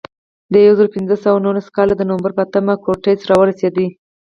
د 0.53 0.55
یو 0.65 0.73
زرو 0.77 0.93
پینځه 0.95 1.15
سوه 1.23 1.37
نولس 1.45 1.67
کال 1.75 1.89
د 1.97 2.01
نومبر 2.09 2.31
په 2.35 2.41
اتمه 2.45 2.73
کورټز 2.85 3.19
راورسېد. 3.29 3.77